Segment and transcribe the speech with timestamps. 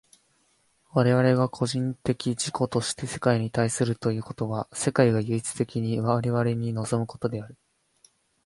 [0.93, 7.55] 我々が個人的自己として世界に対するということは、世界が唯一的に我々に臨むことである。